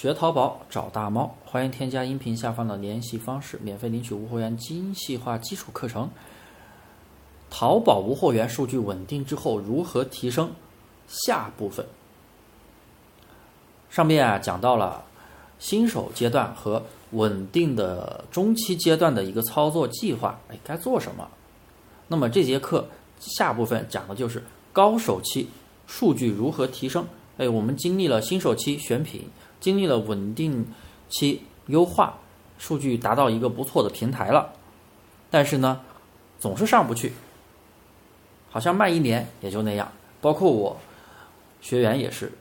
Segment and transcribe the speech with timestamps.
[0.00, 6.08] 学淘宝找大猫，欢迎添加音频下方的联系方式，免费领取无货源精细化基础课程。
[7.50, 10.52] 淘宝无货源数据稳定之后，如何提升？
[11.08, 11.84] 下部分，
[13.90, 15.04] 上面啊讲到了
[15.58, 16.80] 新手阶段和
[17.10, 21.28] 稳定的中期阶段的一个操作计划，哎，该做什么？
[22.06, 22.86] 那么这节课
[23.18, 25.48] 下部分讲的就是高手期
[25.88, 27.04] 数据如何提升。
[27.36, 29.28] 哎，我们经历了新手期选品，
[29.60, 30.66] 经历了稳定
[31.08, 32.18] 期优化，
[32.58, 34.52] 数据达到一个不错的平台了，
[35.30, 35.80] 但是呢，
[36.38, 37.12] 总是上不去，
[38.50, 39.90] 好像卖一年也就那样。
[40.20, 40.76] 包括我
[41.60, 42.32] 学员也是，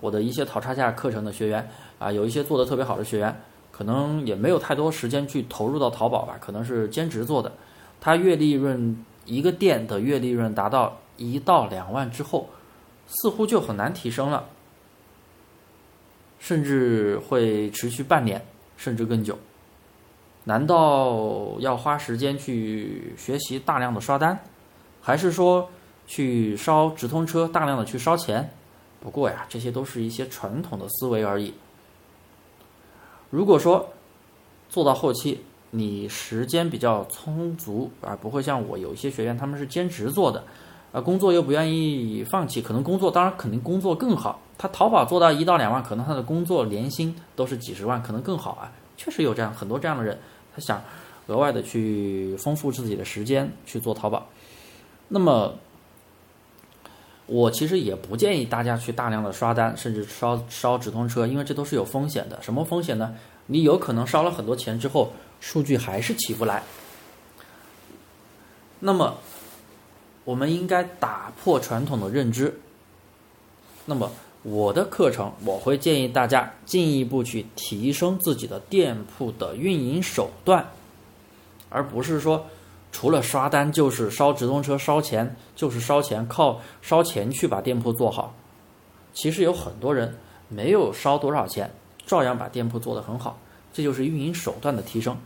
[0.00, 3.40] 我的一些淘差价课程的学员啊，有一些做的特别好的学员，
[3.70, 7.52] 可能也没有太多时间去投入到淘宝吧，可能是兼职做的，
[8.00, 12.48] 他月利润一个店的月利润达到一到两万之后。
[13.08, 14.44] 似乎就很难提升了，
[16.46, 18.40] 甚至会持续半年
[18.76, 19.36] 甚至更久。
[20.44, 24.38] 难道要花时间去学习大量的刷单，
[25.02, 25.68] 还是说
[26.06, 28.48] 去烧直通车大量的去烧钱？
[29.00, 31.52] 不过呀，这些都是一些传统的思维而已。
[33.28, 33.88] 如果说
[34.68, 35.40] 做到后期，
[35.72, 40.44] 你时间比较充足，而不会像我有一些学员他们是兼职做的。
[40.96, 44.40] 啊，工作又不愿意放弃，可能工作当然肯定工作更好。
[44.56, 48.72] 他淘宝做到一到两万，可能他的工作年薪都是几十万，可能更好啊。
[48.96, 50.18] 确实有这样很多这样的人，
[50.54, 50.82] 他想
[51.26, 54.26] 额外的去丰富自己的时间去做淘宝。
[55.08, 55.52] 那么，
[57.26, 62.40] 我其实也不建议大家去大量的刷单，甚至烧烧直通车，因为这都是有风险的。
[62.40, 63.14] 什么风险呢？
[63.48, 66.62] 你有可能烧了很多钱之后，数据还是起不来。
[68.80, 69.18] 那么。
[70.26, 72.52] 我们应该打破传统的认知。
[73.84, 74.10] 那么，
[74.42, 80.66] 我的课程我会建议大家进一步去提升自己的店铺的运营手段，
[81.68, 82.44] 而不是说
[82.90, 88.34] 除了刷单就是烧直通车烧钱，就是烧钱，靠烧钱去把店铺做好。
[89.12, 90.12] 其实有很多人
[90.48, 91.70] 没有烧多少钱，
[92.04, 93.38] 照样把店铺做得很好，
[93.72, 95.16] 这就是运营手段的提升。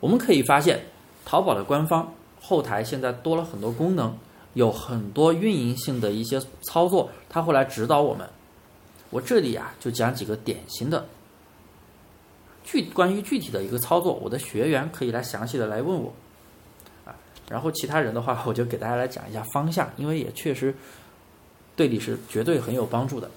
[0.00, 0.80] 我们可以发现，
[1.26, 2.10] 淘宝的官方。
[2.46, 4.14] 后台现在多了很多功能，
[4.52, 8.28] 有很多运营性的一些操作，它会来指导我们。
[9.08, 11.06] 我这里啊就讲几个典型的，
[12.62, 16.12] 具关于具体的一个操作，我的学员可以来详细的来问我，
[17.06, 17.16] 啊，
[17.48, 20.74] 然后其他人的话， 我就给大家来讲一下方向，因为也确实
[21.74, 23.30] 对你是绝对很有帮助的。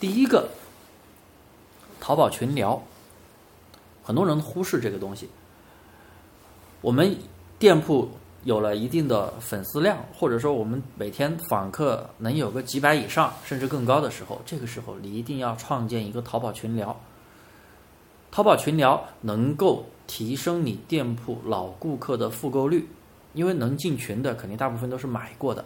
[0.00, 0.48] 第一个，
[2.00, 2.82] 淘宝群聊，
[4.02, 5.28] 很多人忽视这个东西，
[6.80, 7.16] 我们。
[7.58, 8.08] 店铺
[8.44, 16.96] 有了一定的粉丝量，或者说我们每天访客能有个几百以上，甚至更高的时候，这个时候你一定要创建一个淘宝群聊。
[18.30, 22.86] 淘宝群聊能够提升你店铺老顾客的复购率，
[23.34, 25.64] 因为能进群的肯定大部分都是买过的。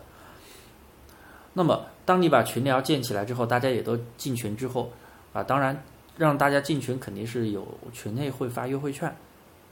[1.52, 4.90] 那么，当你把群聊建起来之后，大家也都进群之后，
[5.34, 5.84] 啊，当然
[6.16, 9.14] 让大家进群肯定是有群内会发优惠券。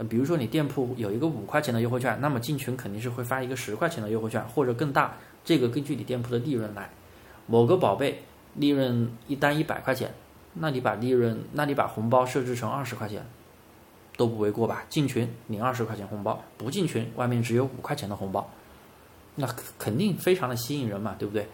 [0.09, 5.17] 比如说你店铺有一个五块钱的优惠券，那么进群肯定是会发一个十块钱的优惠券，或者更大。
[5.45, 6.89] 这个根据你店铺的利润来。
[7.47, 8.23] 某个宝贝
[8.55, 10.15] 利润一单一百块钱，
[10.55, 13.27] 那你把利润，那你把红包设置成二十块钱，
[14.17, 14.85] 都不为过吧？
[14.89, 18.49] 进群领二十块钱红包，不进群外面只有五块钱的红包，
[19.35, 21.47] 那肯定非常的吸引人嘛，对不对？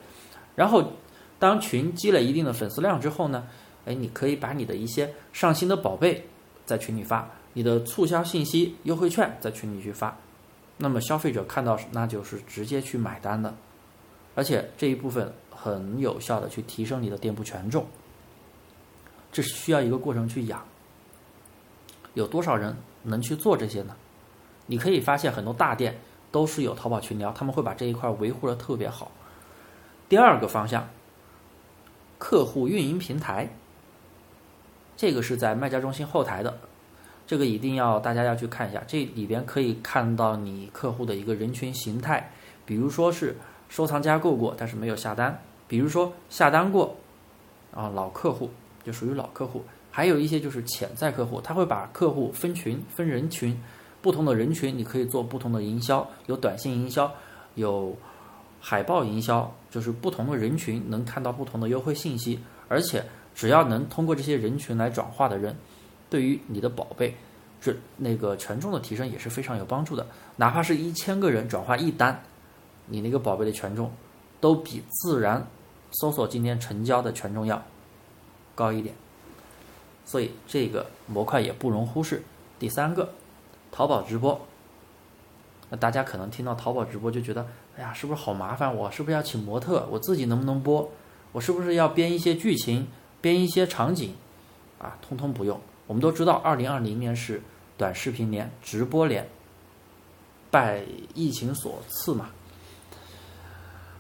[0.54, 0.92] 然后
[1.38, 3.46] 当群积累一定的粉丝量之后呢，
[3.86, 6.26] 哎，你可以把你的一些上新的宝贝
[6.66, 7.26] 在群里发。
[7.56, 10.14] 你的促销信息、优惠券在群里去发，
[10.76, 13.54] 那么消费者看到那就是直接去买单的，
[14.34, 17.86] 而且这一部分很有效的去提升你的店铺权重。
[19.32, 20.62] 这是需要一个过程去养。
[22.12, 23.96] 有多少人能去做这些呢？
[24.66, 25.98] 你可以发现很多大店
[26.30, 29.10] 都是有淘宝群聊，他们会把这一块维护的特别好。
[30.10, 30.86] 第二个方向，
[32.18, 33.48] 客户运营平台，
[34.94, 36.59] 这个是在卖家中心后台的。
[37.26, 42.30] 这个一定要大家要去看一下，这里边可以看到你客户的一个人群形态，
[42.64, 43.36] 比如说是
[43.68, 45.32] 收藏加购过，但是没有下单；
[45.66, 46.94] 比如说下单过，
[47.74, 48.48] 啊老客户
[48.84, 53.60] 就属于老客户，还有一些就是潜在客户，他会把客户分群分人群，
[54.00, 57.12] 不同的人群你可以做不同的营销，有短信营销，
[57.56, 57.96] 有
[58.60, 62.38] 海报营销，就是不同的人群能看到不同的优惠信息，
[62.68, 65.56] 而且只要能通过这些人群来转化的人。
[66.08, 67.14] 对于你的宝贝，
[67.60, 70.06] 这那个权重的提升也是非常有帮助的。
[70.36, 72.22] 哪怕是一千个人转化一单，
[72.86, 73.91] 你那个宝贝的权重，
[74.41, 75.47] 都比自然
[75.92, 77.62] 搜索今天成交的权重要
[78.54, 78.94] 高一点。
[80.04, 82.22] 所以这个模块也不容忽视。
[82.59, 83.12] 第三个，
[83.72, 84.41] 淘宝直播。
[85.68, 87.44] 那大家可能听到淘宝直播就觉得，
[87.76, 88.72] 哎呀，是不是好麻烦？
[88.72, 89.84] 我是不是要请模特？
[89.91, 90.88] 我自己能不能播？
[91.32, 92.86] 我是不是要编一些剧情、
[93.20, 94.14] 编一些场景？
[94.78, 95.60] 啊，通通不用。
[95.86, 97.41] 我们都知道，二零二零年是
[97.77, 99.28] 短视频年、直播年，
[100.50, 100.83] 拜
[101.15, 102.30] 疫情所赐嘛。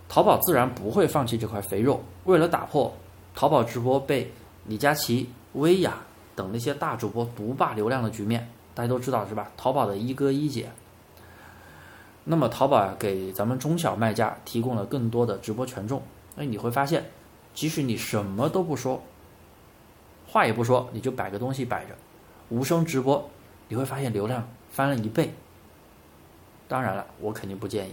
[0.08, 2.02] 淘宝自然不会放弃这块肥肉。
[2.24, 2.92] 为了打破
[3.34, 4.32] 淘宝直播被
[4.66, 5.98] 李佳琦、薇娅
[6.34, 9.50] 等那些大主播独霸流量的局面，大家都知道是吧？
[9.56, 10.70] 淘宝的一哥一姐。
[12.24, 16.02] 那么淘宝啊，给咱们中小卖家提供了更多的直播权重。
[16.34, 17.04] 那你会发现，
[17.54, 19.00] 即使你什么都不说，
[20.26, 21.94] 话也不说，你就摆个东西摆着，
[22.48, 23.28] 无声直播，
[23.68, 25.32] 你会发现流量翻了一倍。
[26.68, 27.92] 当然了，我肯定不建议。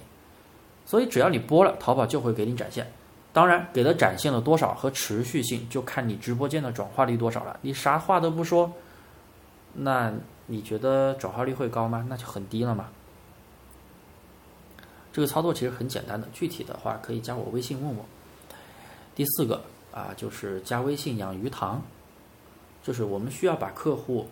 [0.85, 2.91] 所以只要你播了，淘宝就会给你展现。
[3.31, 7.57] 当然，给的展现了多少和持续性，就看你直播间的转化率多少了。
[7.62, 8.71] 你啥话都不说，
[9.74, 10.13] 那
[10.45, 12.06] 你觉得转化率会高吗？
[12.09, 12.89] 那就很低了嘛。
[15.12, 18.06] 这个操作其实很简单的，具体的话可以加我微信问我。
[19.15, 21.81] 第四个啊，就是加微信养鱼塘，
[22.83, 24.27] 就是我们需要把客户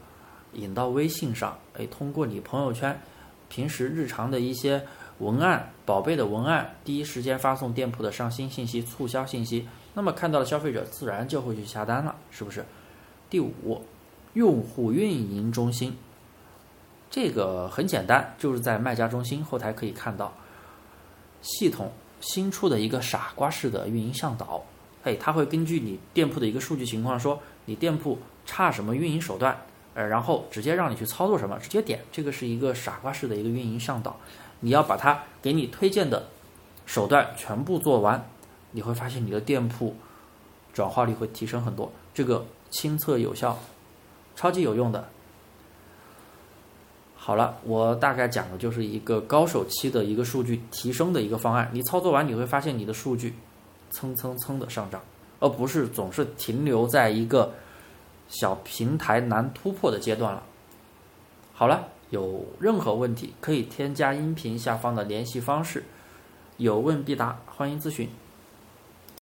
[0.54, 3.02] 引到微信上，哎，通过你朋友圈
[3.50, 4.86] 平时日常的一些
[5.20, 12.66] 文案、宝贝的文案，第一时间发送店铺的上新信息、促销信息，那么看到了消费者自然就会去下单了，是不是？
[13.30, 13.82] 第五，
[14.34, 15.96] 用户运营中心，
[17.10, 20.34] 这个很简单，就是在卖家中心后台可以看到。
[21.42, 24.64] 系统新出的一个傻瓜式的运营向导，
[25.04, 28.20] 哎，它会根据你店铺的一个数据情况，说你店铺
[28.52, 29.58] 差什么运营手段，
[29.94, 34.18] 呃，然后直接让你去操作什么，直接点，这个是一个傻瓜式的一个运营向导。
[34.60, 36.28] 你要把它给你推荐的
[36.86, 38.22] 手段全部做完，
[38.72, 39.96] 你会发现你的店铺
[40.74, 43.58] 转化率会提升很多，这个亲测有效，
[44.36, 45.08] 超级有用的。
[47.16, 51.70] 好了，我大概讲的就是一个高手期的一个数据提升的一个方案。
[51.72, 53.34] 你操作完，你会发现你的数据
[53.92, 55.02] 蹭蹭蹭的上涨，
[55.40, 57.54] 而不是总是停留在一个
[58.32, 60.42] 小平台难突破的阶段了。
[61.54, 65.84] 好了，有任何问题可以添加音频下方的联系方式，
[66.58, 68.10] 有问必答，欢迎咨询。